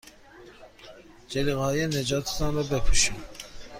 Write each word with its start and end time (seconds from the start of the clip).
جلیقههای 1.29 1.87
نجات 1.87 2.29
تان 2.39 2.55
را 2.55 2.63
بپوشید. 2.63 3.15